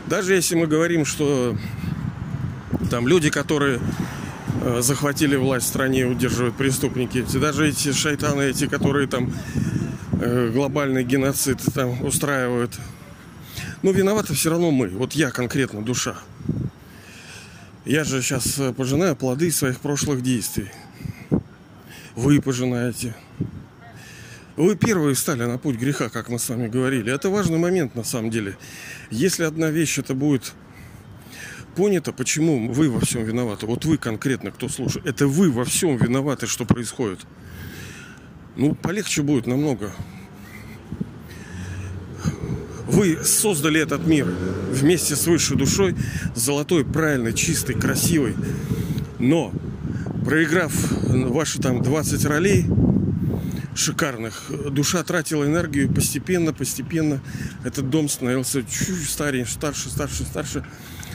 Даже 0.08 0.34
если 0.34 0.56
мы 0.56 0.68
говорим, 0.68 1.06
что 1.06 1.56
там 2.90 3.08
люди, 3.08 3.30
которые 3.30 3.80
э, 4.62 4.82
захватили 4.82 5.36
власть 5.36 5.66
в 5.66 5.70
стране, 5.70 6.06
удерживают 6.06 6.56
преступники, 6.56 7.26
даже 7.34 7.70
эти 7.70 7.92
шайтаны, 7.94 8.44
эти, 8.44 8.68
которые 8.68 9.08
там 9.08 9.32
Э, 10.26 10.50
глобальный 10.54 11.04
геноцид 11.04 11.60
там 11.74 12.02
устраивают. 12.06 12.72
Но 13.82 13.92
виноваты 13.92 14.34
все 14.34 14.52
равно 14.52 14.72
мы. 14.72 14.88
Вот 14.88 15.14
я 15.14 15.32
конкретно, 15.32 15.82
душа. 15.82 16.16
Я 17.86 18.06
же 18.06 18.22
сейчас 18.22 18.58
э, 18.60 18.72
пожинаю 18.72 19.14
плоды 19.14 19.52
своих 19.52 19.82
прошлых 19.82 20.22
действий. 20.22 20.70
Вы 22.16 22.42
пожинаете. 22.42 23.14
Вы 24.56 24.78
первые 24.78 25.16
стали 25.16 25.44
на 25.44 25.58
путь 25.58 25.76
греха, 25.76 26.08
как 26.08 26.30
мы 26.30 26.40
с 26.40 26.48
вами 26.48 26.70
говорили. 26.70 27.12
Это 27.12 27.30
важный 27.30 27.58
момент 27.58 27.94
на 27.96 28.06
самом 28.06 28.30
деле. 28.30 28.58
Если 29.10 29.44
одна 29.44 29.70
вещь 29.70 29.98
это 29.98 30.14
будет 30.14 30.54
понята, 31.76 32.14
почему 32.14 32.72
вы 32.72 32.90
во 32.90 33.02
всем 33.02 33.26
виноваты. 33.26 33.66
Вот 33.66 33.84
вы 33.84 33.98
конкретно, 33.98 34.52
кто 34.52 34.70
слушает. 34.70 35.06
Это 35.06 35.28
вы 35.28 35.52
во 35.52 35.66
всем 35.66 35.98
виноваты, 35.98 36.48
что 36.48 36.64
происходит. 36.66 37.20
Ну, 38.56 38.76
полегче 38.76 39.24
будет 39.24 39.46
намного. 39.46 39.92
Вы 42.94 43.18
создали 43.24 43.82
этот 43.82 44.06
мир 44.06 44.28
вместе 44.70 45.16
с 45.16 45.26
высшей 45.26 45.58
душой, 45.58 45.96
золотой, 46.36 46.86
правильной, 46.86 47.34
чистой, 47.34 47.74
красивой. 47.74 48.36
Но, 49.18 49.52
проиграв 50.24 50.72
ваши 51.02 51.60
там 51.60 51.82
20 51.82 52.24
ролей 52.26 52.68
шикарных, 53.74 54.44
душа 54.70 55.02
тратила 55.02 55.44
энергию 55.44 55.92
постепенно, 55.92 56.54
постепенно 56.54 57.20
этот 57.64 57.90
дом 57.90 58.08
становился 58.10 58.62
чуть 58.62 59.10
старее, 59.10 59.48
старше, 59.48 59.90
старше, 59.90 60.24
старше. 60.24 60.64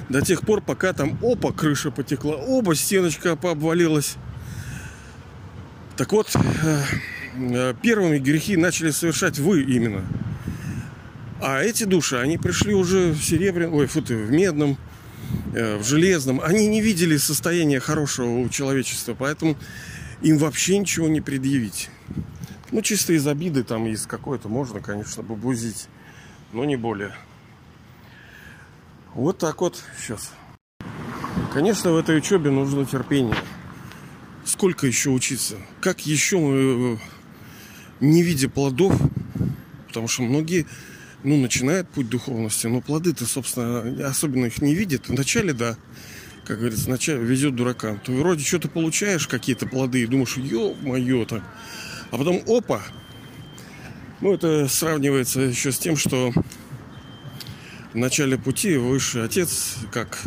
До 0.08 0.20
тех 0.20 0.40
пор, 0.40 0.60
пока 0.60 0.92
там 0.92 1.16
опа, 1.22 1.52
крыша 1.52 1.92
потекла, 1.92 2.34
оба, 2.34 2.74
стеночка 2.74 3.36
пообвалилась. 3.36 4.16
Так 5.96 6.12
вот, 6.12 6.34
э, 6.34 6.82
э, 7.36 7.74
первыми 7.80 8.18
грехи 8.18 8.56
начали 8.56 8.90
совершать 8.90 9.38
вы 9.38 9.62
именно– 9.62 10.04
а 11.40 11.62
эти 11.62 11.84
души, 11.84 12.16
они 12.16 12.38
пришли 12.38 12.74
уже 12.74 13.12
в 13.12 13.22
серебряном, 13.22 13.74
ой, 13.74 13.86
фу 13.86 14.02
ты, 14.02 14.16
в 14.16 14.30
медном, 14.30 14.76
э, 15.54 15.76
в 15.76 15.84
железном. 15.84 16.40
Они 16.40 16.66
не 16.66 16.80
видели 16.80 17.16
состояния 17.16 17.80
хорошего 17.80 18.38
у 18.38 18.48
человечества, 18.48 19.14
поэтому 19.18 19.56
им 20.22 20.38
вообще 20.38 20.78
ничего 20.78 21.08
не 21.08 21.20
предъявить. 21.20 21.90
Ну, 22.70 22.82
чисто 22.82 23.12
из 23.12 23.26
обиды, 23.26 23.62
там, 23.62 23.86
из 23.86 24.06
какой-то 24.06 24.48
можно, 24.48 24.80
конечно, 24.80 25.22
бубузить, 25.22 25.88
но 26.52 26.64
не 26.64 26.76
более. 26.76 27.14
Вот 29.14 29.38
так 29.38 29.60
вот 29.60 29.82
сейчас. 30.00 30.32
Конечно, 31.52 31.92
в 31.92 31.96
этой 31.96 32.18
учебе 32.18 32.50
нужно 32.50 32.84
терпение. 32.84 33.36
Сколько 34.44 34.86
еще 34.86 35.10
учиться? 35.10 35.56
Как 35.80 36.04
еще 36.06 36.38
мы, 36.38 36.94
э, 36.94 36.98
не 38.00 38.22
видя 38.22 38.48
плодов, 38.48 38.94
потому 39.86 40.08
что 40.08 40.22
многие 40.22 40.66
ну, 41.24 41.36
начинает 41.36 41.88
путь 41.88 42.08
духовности, 42.08 42.66
но 42.66 42.80
плоды-то, 42.80 43.26
собственно, 43.26 44.08
особенно 44.08 44.46
их 44.46 44.62
не 44.62 44.74
видит. 44.74 45.08
Вначале, 45.08 45.52
да, 45.52 45.76
как 46.44 46.58
говорится, 46.58 46.86
вначале 46.86 47.20
везет 47.20 47.54
дуракам. 47.54 48.00
Ты 48.04 48.12
вроде 48.12 48.44
что-то 48.44 48.68
получаешь, 48.68 49.26
какие-то 49.26 49.66
плоды, 49.66 50.02
и 50.02 50.06
думаешь, 50.06 50.36
ё-моё, 50.36 51.24
так. 51.24 51.42
А 52.10 52.16
потом, 52.16 52.42
опа, 52.46 52.82
ну, 54.20 54.32
это 54.32 54.66
сравнивается 54.68 55.40
еще 55.40 55.72
с 55.72 55.78
тем, 55.78 55.96
что 55.96 56.32
в 57.92 57.96
начале 57.96 58.38
пути 58.38 58.76
высший 58.76 59.24
отец, 59.24 59.76
как 59.92 60.18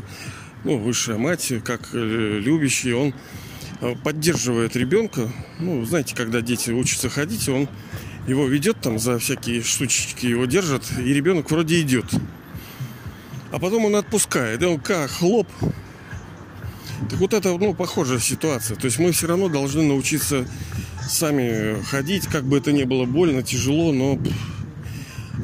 ну, 0.64 0.78
высшая 0.78 1.18
мать, 1.18 1.52
как 1.64 1.90
э, 1.94 2.40
любящий, 2.40 2.94
он 2.94 3.14
э, 3.82 3.96
поддерживает 4.04 4.76
ребенка. 4.76 5.32
Ну, 5.60 5.84
знаете, 5.86 6.16
когда 6.16 6.42
дети 6.42 6.72
учатся 6.72 7.10
ходить, 7.10 7.50
он 7.50 7.68
его 8.28 8.48
ведет 8.48 8.80
там 8.82 9.00
за 9.00 9.20
всякие 9.20 9.64
штучки, 9.64 10.26
его 10.26 10.46
держат, 10.46 10.84
и 10.98 11.14
ребенок 11.14 11.50
вроде 11.52 11.82
идет. 11.82 12.06
А 13.52 13.60
потом 13.60 13.86
он 13.86 13.96
отпускает, 13.96 14.62
и 14.62 14.66
он 14.66 14.80
как, 14.80 15.12
хлоп. 15.12 15.48
Так 17.10 17.20
вот 17.20 17.34
это, 17.34 17.58
ну, 17.58 17.74
похожая 17.74 18.20
ситуация. 18.20 18.78
То 18.78 18.86
есть 18.86 19.00
мы 19.00 19.12
все 19.12 19.28
равно 19.28 19.50
должны 19.50 19.84
научиться 19.84 20.48
сами 21.10 21.82
ходить, 21.84 22.28
как 22.28 22.46
бы 22.46 22.58
это 22.58 22.72
ни 22.72 22.84
было 22.84 23.06
больно, 23.06 23.44
тяжело, 23.44 23.92
но 23.92 24.18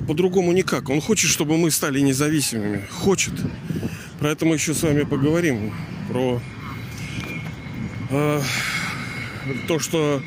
по-другому 0.07 0.53
никак. 0.53 0.89
Он 0.89 1.01
хочет, 1.01 1.29
чтобы 1.29 1.57
мы 1.57 1.71
стали 1.71 1.99
независимыми. 1.99 2.85
Хочет. 2.91 3.33
Про 4.19 4.29
это 4.29 4.45
мы 4.45 4.55
еще 4.55 4.73
с 4.73 4.83
вами 4.83 5.03
поговорим. 5.03 5.73
Про 6.09 6.41
э, 8.11 8.41
то, 9.67 9.79
что 9.79 10.21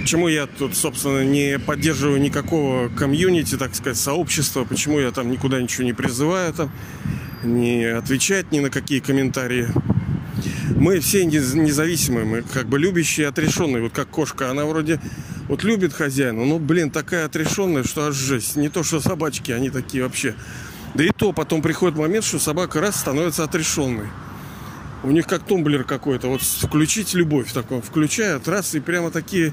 Почему 0.00 0.28
я 0.28 0.46
тут, 0.46 0.76
собственно, 0.76 1.24
не 1.24 1.58
поддерживаю 1.58 2.20
никакого 2.20 2.88
комьюнити, 2.88 3.56
так 3.56 3.74
сказать, 3.74 3.98
сообщества, 3.98 4.64
почему 4.64 4.98
я 4.98 5.10
там 5.10 5.30
никуда 5.30 5.60
ничего 5.60 5.84
не 5.84 5.92
призываю, 5.92 6.52
там, 6.52 6.70
не 7.44 7.84
отвечать 7.84 8.52
ни 8.52 8.60
на 8.60 8.70
какие 8.70 9.00
комментарии. 9.00 9.68
Мы 10.76 11.00
все 11.00 11.24
независимые, 11.24 12.24
мы 12.24 12.42
как 12.42 12.66
бы 12.66 12.78
любящие, 12.78 13.28
отрешенные, 13.28 13.82
вот 13.82 13.92
как 13.92 14.08
кошка, 14.08 14.50
она 14.50 14.64
вроде 14.64 15.00
вот 15.48 15.64
любит 15.64 15.92
хозяина, 15.92 16.44
но, 16.44 16.58
блин, 16.58 16.90
такая 16.90 17.26
отрешенная, 17.26 17.84
что 17.84 18.06
аж 18.06 18.14
жесть. 18.14 18.56
Не 18.56 18.68
то, 18.68 18.82
что 18.82 19.00
собачки, 19.00 19.52
они 19.52 19.70
такие 19.70 20.02
вообще. 20.02 20.34
Да 20.94 21.04
и 21.04 21.10
то 21.10 21.32
потом 21.32 21.62
приходит 21.62 21.96
момент, 21.96 22.24
что 22.24 22.38
собака 22.38 22.80
раз 22.80 22.96
становится 22.96 23.44
отрешенной. 23.44 24.06
У 25.04 25.10
них 25.10 25.26
как 25.26 25.44
тумблер 25.44 25.84
какой-то. 25.84 26.28
Вот 26.28 26.42
включить 26.42 27.14
любовь 27.14 27.52
такое. 27.52 27.80
Включают 27.80 28.46
раз 28.46 28.74
и 28.74 28.80
прямо 28.80 29.10
такие 29.10 29.52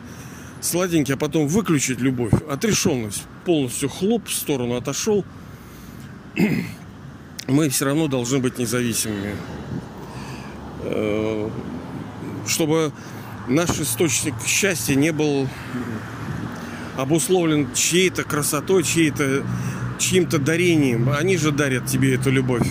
сладенькие, 0.61 1.15
а 1.15 1.17
потом 1.17 1.47
выключить 1.47 1.99
любовь. 1.99 2.33
Отрешенность. 2.49 3.23
Полностью 3.45 3.89
хлоп 3.89 4.27
в 4.27 4.33
сторону 4.33 4.75
отошел. 4.75 5.25
Мы 7.47 7.69
все 7.69 7.85
равно 7.85 8.07
должны 8.07 8.39
быть 8.39 8.59
независимыми. 8.59 9.35
Э, 10.83 11.49
чтобы 12.47 12.91
наш 13.47 13.71
источник 13.79 14.35
счастья 14.45 14.93
не 14.93 15.11
был 15.11 15.47
обусловлен 16.95 17.73
чьей-то 17.73 18.23
красотой, 18.23 18.83
чьей-то 18.83 19.43
чьим-то 19.97 20.37
дарением. 20.37 21.09
Они 21.09 21.37
же 21.37 21.51
дарят 21.51 21.87
тебе 21.87 22.13
эту 22.13 22.29
любовь. 22.29 22.67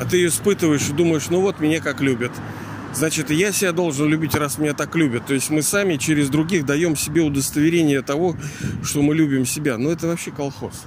А 0.00 0.04
ты 0.04 0.18
ее 0.18 0.28
испытываешь 0.28 0.88
и 0.88 0.92
думаешь, 0.92 1.28
ну 1.30 1.40
вот 1.40 1.60
меня 1.60 1.80
как 1.80 2.00
любят. 2.00 2.32
Значит, 2.94 3.30
я 3.30 3.52
себя 3.52 3.72
должен 3.72 4.08
любить, 4.08 4.34
раз 4.34 4.58
меня 4.58 4.72
так 4.72 4.94
любят. 4.96 5.26
То 5.26 5.34
есть 5.34 5.50
мы 5.50 5.62
сами 5.62 5.96
через 5.96 6.30
других 6.30 6.64
даем 6.64 6.96
себе 6.96 7.20
удостоверение 7.20 8.00
того, 8.02 8.36
что 8.82 9.02
мы 9.02 9.14
любим 9.14 9.44
себя. 9.44 9.76
Но 9.76 9.90
это 9.90 10.06
вообще 10.06 10.30
колхоз. 10.30 10.84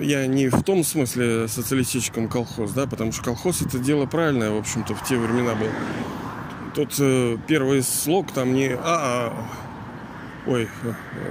Я 0.00 0.26
не 0.26 0.48
в 0.48 0.62
том 0.62 0.82
смысле 0.82 1.46
социалистическом 1.46 2.28
колхоз, 2.28 2.72
да, 2.72 2.86
потому 2.86 3.12
что 3.12 3.22
колхоз 3.22 3.60
это 3.60 3.78
дело 3.78 4.06
правильное, 4.06 4.50
в 4.50 4.56
общем-то, 4.56 4.94
в 4.94 5.04
те 5.04 5.16
времена 5.16 5.54
был. 5.54 5.68
Тут 6.74 6.94
э, 6.98 7.36
первый 7.46 7.82
слог 7.82 8.32
там 8.32 8.54
не 8.54 8.68
А, 8.68 8.78
а 8.84 9.46
ой, 10.46 10.68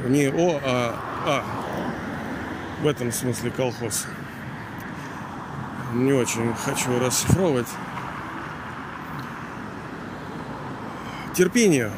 не 0.08 0.28
О, 0.28 0.60
а 0.64 0.96
А. 1.26 1.44
В 2.82 2.88
этом 2.88 3.12
смысле 3.12 3.52
колхоз. 3.52 4.06
Не 5.96 6.12
очень 6.12 6.54
хочу 6.56 7.00
расшифровывать. 7.00 7.68
Терпение. 11.34 11.90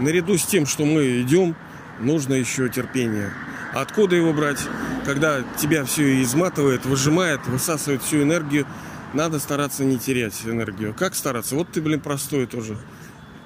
Наряду 0.00 0.36
с 0.36 0.44
тем, 0.44 0.66
что 0.66 0.84
мы 0.84 1.20
идем, 1.20 1.54
нужно 2.00 2.34
еще 2.34 2.68
терпение. 2.68 3.32
Откуда 3.74 4.16
его 4.16 4.32
брать? 4.32 4.58
Когда 5.04 5.42
тебя 5.56 5.84
все 5.84 6.20
изматывает, 6.22 6.84
выжимает, 6.84 7.46
высасывает 7.46 8.02
всю 8.02 8.22
энергию, 8.22 8.66
надо 9.14 9.38
стараться 9.38 9.84
не 9.84 9.98
терять 9.98 10.34
энергию. 10.44 10.92
Как 10.92 11.14
стараться? 11.14 11.54
Вот 11.54 11.70
ты, 11.70 11.80
блин, 11.80 12.00
простой 12.00 12.46
тоже. 12.46 12.76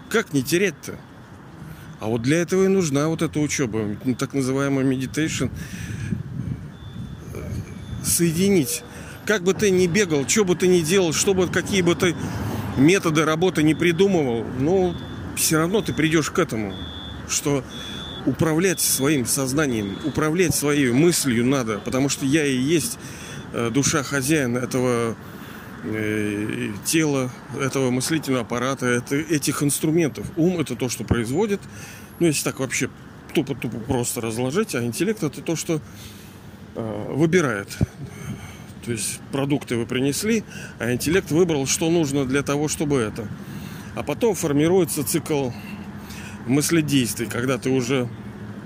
Как 0.09 0.33
не 0.33 0.43
терять-то? 0.43 0.95
А 2.01 2.07
вот 2.07 2.23
для 2.23 2.39
этого 2.39 2.65
и 2.65 2.69
нужна 2.69 3.09
вот 3.09 3.21
эта 3.21 3.39
учеба, 3.41 3.95
так 4.19 4.33
называемая 4.33 4.87
meditation. 4.87 5.51
Соединить. 8.03 8.83
Как 9.25 9.43
бы 9.45 9.55
ты 9.55 9.71
ни 9.71 9.87
бегал, 9.87 10.29
что 10.29 10.45
бы 10.45 10.57
ты 10.57 10.67
ни 10.67 10.81
делал, 10.81 11.13
что 11.13 11.33
бы, 11.33 11.47
какие 11.47 11.83
бы 11.83 11.95
ты 11.95 12.15
методы 12.77 13.25
работы 13.25 13.63
не 13.63 13.75
придумывал, 13.75 14.45
ну, 14.59 14.95
все 15.37 15.59
равно 15.59 15.81
ты 15.81 15.93
придешь 15.93 16.31
к 16.31 16.39
этому, 16.39 16.75
что 17.29 17.65
управлять 18.27 18.81
своим 18.81 19.27
сознанием, 19.27 19.97
управлять 20.05 20.55
своей 20.55 20.91
мыслью 20.91 21.45
надо, 21.45 21.79
потому 21.79 22.09
что 22.09 22.27
я 22.27 22.45
и 22.45 22.57
есть 22.57 22.99
э, 23.53 23.71
душа 23.71 24.03
хозяина 24.03 24.59
этого 24.59 25.17
э, 25.85 26.73
тела, 26.85 27.31
этого 27.61 27.91
мыслительного 27.91 28.45
аппарата, 28.45 29.03
этих 29.11 29.63
инструментов. 29.63 30.27
Ум 30.37 30.61
это 30.61 30.77
то, 30.77 30.89
что 30.89 31.05
производит, 31.05 31.61
ну 32.21 32.27
если 32.27 32.45
так 32.45 32.61
вообще 32.61 32.91
тупо-тупо 33.35 33.79
просто 33.79 34.21
разложить, 34.21 34.75
а 34.75 34.85
интеллект 34.85 35.23
это 35.23 35.41
то, 35.41 35.57
что 35.57 35.81
э, 36.75 37.07
выбирает. 37.13 37.69
То 38.85 38.91
есть 38.91 39.21
продукты 39.31 39.77
вы 39.77 39.87
принесли, 39.87 40.43
а 40.79 40.93
интеллект 40.93 41.31
выбрал, 41.31 41.67
что 41.67 41.91
нужно 41.91 42.25
для 42.25 42.43
того, 42.43 42.69
чтобы 42.69 42.99
это. 42.99 43.29
А 43.95 44.03
потом 44.03 44.35
формируется 44.35 45.05
цикл 45.05 45.51
мыследействий, 46.47 47.27
когда 47.27 47.59
ты 47.59 47.71
уже, 47.71 48.09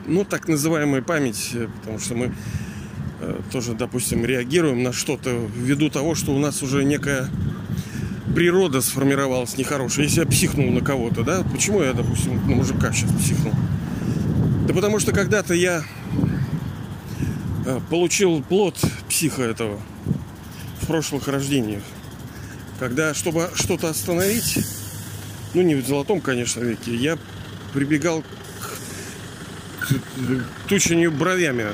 ну, 0.07 0.25
так 0.25 0.49
называемая 0.49 1.03
память, 1.03 1.51
э, 1.53 1.69
потому 1.81 1.99
что 1.99 2.15
мы 2.15 2.33
э, 3.21 3.41
тоже, 3.53 3.75
допустим, 3.75 4.25
реагируем 4.25 4.83
на 4.83 4.93
что-то 4.93 5.31
ввиду 5.55 5.91
того, 5.91 6.15
что 6.15 6.35
у 6.35 6.39
нас 6.39 6.63
уже 6.63 6.85
некая 6.85 7.29
природа 8.35 8.81
сформировалась 8.81 9.59
нехорошая. 9.59 10.07
Если 10.07 10.21
я 10.21 10.27
психнул 10.27 10.71
на 10.71 10.81
кого-то, 10.81 11.23
да, 11.23 11.45
почему 11.53 11.83
я, 11.83 11.93
допустим, 11.93 12.37
на 12.49 12.57
мужика 12.57 12.93
сейчас 12.93 13.11
психнул? 13.13 13.53
Да 14.67 14.73
потому 14.73 14.99
что 14.99 15.13
когда-то 15.13 15.53
я 15.53 15.83
э, 17.67 17.81
получил 17.91 18.43
плод 18.43 18.79
психа 19.09 19.43
этого 19.43 19.79
в 20.87 20.89
прошлых 20.89 21.27
рождениях. 21.27 21.83
Когда, 22.79 23.13
чтобы 23.13 23.51
что-то 23.55 23.89
остановить, 23.89 24.65
ну 25.53 25.63
не 25.63 25.75
в 25.75 25.85
золотом, 25.85 26.21
конечно, 26.21 26.61
веке, 26.61 26.95
я 26.95 27.19
прибегал 27.75 28.23
к 29.81 30.69
тучению 30.69 31.11
бровями. 31.11 31.67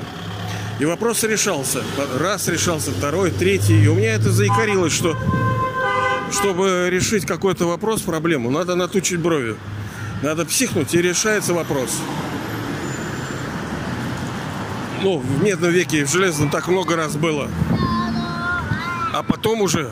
И 0.79 0.85
вопрос 0.85 1.21
решался. 1.23 1.83
Раз 2.17 2.47
решался, 2.47 2.89
второй, 2.89 3.29
третий. 3.29 3.83
И 3.83 3.87
у 3.87 3.93
меня 3.93 4.15
это 4.15 4.31
заикарилось, 4.31 4.93
что 4.93 5.15
чтобы 6.31 6.87
решить 6.89 7.27
какой-то 7.27 7.67
вопрос, 7.67 8.01
проблему, 8.01 8.49
надо 8.49 8.73
натучить 8.73 9.19
брови. 9.19 9.55
Надо 10.23 10.43
психнуть, 10.43 10.95
и 10.95 11.01
решается 11.03 11.53
вопрос. 11.53 11.99
Ну, 15.03 15.19
в 15.19 15.43
медном 15.43 15.69
веке 15.69 15.99
и 15.99 16.03
в 16.03 16.11
железном 16.11 16.49
так 16.49 16.67
много 16.67 16.95
раз 16.95 17.15
было. 17.15 17.47
А 19.13 19.23
потом 19.23 19.61
уже 19.61 19.91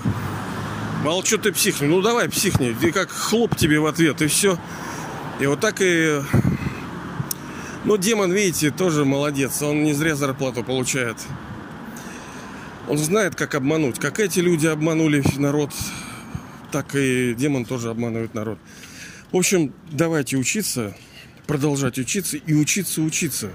Молчу 1.04 1.40
ты 1.40 1.52
психни. 1.52 1.88
Ну 1.88 2.02
давай 2.02 2.30
психни. 2.30 2.76
И 2.80 2.92
как 2.92 3.10
хлоп 3.10 3.56
тебе 3.56 3.80
в 3.80 3.88
ответ, 3.88 4.22
и 4.22 4.28
все. 4.28 4.60
И 5.40 5.48
вот 5.48 5.60
так 5.60 5.78
и... 5.80 6.22
Ну, 7.86 7.98
демон, 7.98 8.32
видите, 8.32 8.70
тоже 8.70 9.04
молодец. 9.04 9.64
Он 9.64 9.84
не 9.84 9.94
зря 9.94 10.16
зарплату 10.16 10.64
получает. 10.64 11.18
Он 12.88 13.00
знает, 13.00 13.34
как 13.34 13.56
обмануть. 13.56 13.98
Как 13.98 14.20
эти 14.20 14.40
люди 14.40 14.68
обманули 14.68 15.24
народ, 15.38 15.72
так 16.72 16.94
и 16.96 17.34
демон 17.34 17.66
тоже 17.66 17.90
обманывает 17.90 18.36
народ. 18.36 18.60
В 19.32 19.38
общем, 19.38 19.74
давайте 19.90 20.38
учиться, 20.38 20.96
продолжать 21.48 21.98
учиться 21.98 22.38
и 22.38 22.54
учиться 22.54 23.02
учиться. 23.02 23.50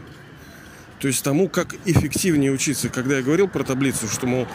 То 0.98 1.06
есть 1.06 1.22
тому, 1.22 1.48
как 1.48 1.76
эффективнее 1.84 2.50
учиться. 2.50 2.88
Когда 2.88 3.18
я 3.18 3.22
говорил 3.22 3.46
про 3.46 3.62
таблицу, 3.62 4.08
что, 4.08 4.26
мол, 4.26 4.48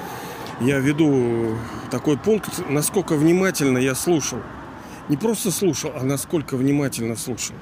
я 0.62 0.80
веду 0.80 1.58
такой 1.89 2.17
пункт, 2.17 2.69
насколько 2.69 3.15
внимательно 3.15 3.78
я 3.80 3.95
слушал. 3.95 4.39
Не 5.10 5.17
просто 5.17 5.52
слушал, 5.52 5.91
а 5.95 6.04
насколько 6.04 6.56
внимательно 6.56 7.15
слушал. 7.15 7.56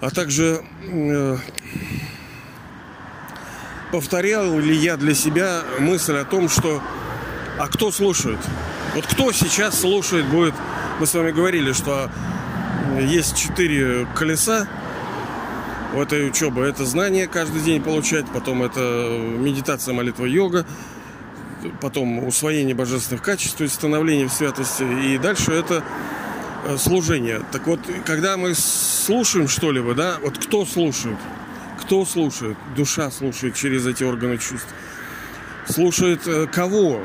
А 0.00 0.10
также 0.10 0.62
э, 0.82 1.36
повторял 3.92 4.58
ли 4.58 4.74
я 4.74 4.96
для 4.96 5.14
себя 5.14 5.62
мысль 5.78 6.16
о 6.16 6.24
том, 6.24 6.48
что 6.48 6.82
а 7.58 7.68
кто 7.68 7.90
слушает? 7.90 8.38
Вот 8.94 9.06
кто 9.06 9.32
сейчас 9.32 9.80
слушает 9.80 10.26
будет... 10.26 10.54
Мы 11.00 11.06
с 11.06 11.14
вами 11.14 11.30
говорили, 11.30 11.72
что 11.72 12.10
есть 13.00 13.36
четыре 13.36 14.06
колеса 14.16 14.66
в 15.94 16.00
этой 16.00 16.28
учебе. 16.28 16.62
Это 16.62 16.84
знание 16.84 17.28
каждый 17.28 17.62
день 17.62 17.80
получать, 17.80 18.26
потом 18.26 18.62
это 18.64 18.80
медитация, 18.80 19.94
молитва, 19.94 20.24
йога, 20.24 20.66
потом 21.80 22.26
усвоение 22.26 22.74
божественных 22.74 23.22
качеств, 23.22 23.56
то 23.56 23.64
есть 23.64 23.74
становление 23.74 24.28
в 24.28 24.32
святости, 24.32 24.82
и 24.82 25.18
дальше 25.18 25.52
это 25.52 25.84
э, 26.64 26.76
служение. 26.76 27.42
Так 27.52 27.66
вот, 27.66 27.80
когда 28.04 28.36
мы 28.36 28.54
слушаем 28.54 29.48
что-либо, 29.48 29.94
да, 29.94 30.18
вот 30.22 30.38
кто 30.38 30.64
слушает? 30.64 31.18
Кто 31.80 32.04
слушает? 32.04 32.56
Душа 32.76 33.10
слушает 33.10 33.54
через 33.54 33.86
эти 33.86 34.04
органы 34.04 34.38
чувств. 34.38 34.68
Слушает 35.68 36.26
э, 36.26 36.46
кого? 36.46 37.00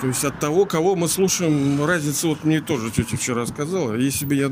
То 0.00 0.08
есть 0.08 0.24
от 0.24 0.38
того, 0.40 0.66
кого 0.66 0.96
мы 0.96 1.08
слушаем, 1.08 1.84
разница 1.84 2.26
вот 2.26 2.44
мне 2.44 2.60
тоже 2.60 2.90
тетя 2.90 3.16
вчера 3.16 3.46
сказала. 3.46 3.94
Если 3.94 4.24
бы 4.24 4.34
я 4.34 4.50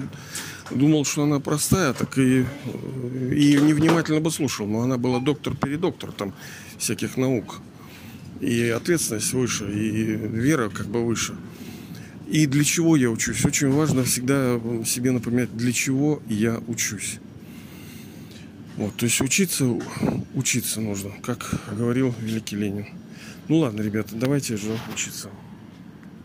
думал, 0.71 1.05
что 1.05 1.25
она 1.25 1.41
простая, 1.41 1.93
так 1.93 2.17
и, 2.19 2.41
и 2.43 3.59
невнимательно 3.61 4.21
бы 4.21 4.31
слушал. 4.31 4.67
Но 4.67 4.83
она 4.83 4.97
была 4.97 5.19
доктор-передоктор 5.19 6.13
там 6.13 6.33
всяких 6.79 7.17
наук 7.17 7.61
и 8.41 8.69
ответственность 8.69 9.33
выше, 9.33 9.71
и 9.71 10.17
вера 10.17 10.69
как 10.71 10.87
бы 10.87 11.05
выше. 11.05 11.37
И 12.29 12.47
для 12.47 12.65
чего 12.65 12.97
я 12.97 13.11
учусь? 13.11 13.45
Очень 13.45 13.71
важно 13.71 14.05
всегда 14.05 14.61
себе 14.87 15.11
напоминать, 15.11 15.57
для 15.57 15.73
чего 15.73 16.23
я 16.29 16.61
учусь. 16.69 17.19
Вот, 18.77 18.97
то 18.97 19.05
есть 19.05 19.21
учиться, 19.21 19.67
учиться 20.35 20.81
нужно, 20.81 21.11
как 21.23 21.61
говорил 21.77 22.15
великий 22.21 22.57
Ленин. 22.57 22.87
Ну 23.49 23.59
ладно, 23.59 23.83
ребята, 23.83 24.15
давайте 24.15 24.57
же 24.57 24.79
учиться. 24.95 25.29